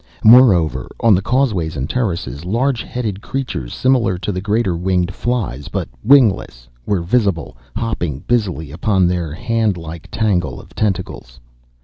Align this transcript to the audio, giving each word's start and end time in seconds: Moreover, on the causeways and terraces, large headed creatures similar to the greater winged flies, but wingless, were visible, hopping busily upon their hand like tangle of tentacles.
Moreover, 0.23 0.89
on 1.01 1.13
the 1.13 1.21
causeways 1.21 1.77
and 1.77 1.87
terraces, 1.87 2.43
large 2.43 2.81
headed 2.81 3.21
creatures 3.21 3.71
similar 3.71 4.17
to 4.17 4.31
the 4.31 4.41
greater 4.41 4.75
winged 4.75 5.13
flies, 5.13 5.67
but 5.67 5.87
wingless, 6.03 6.67
were 6.87 7.01
visible, 7.01 7.55
hopping 7.75 8.23
busily 8.25 8.71
upon 8.71 9.07
their 9.07 9.31
hand 9.31 9.77
like 9.77 10.07
tangle 10.09 10.59
of 10.59 10.73
tentacles. 10.73 11.39